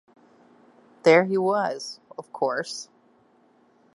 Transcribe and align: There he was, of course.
There 1.03 1.25
he 1.25 1.37
was, 1.37 1.99
of 2.17 2.33
course. 2.33 2.89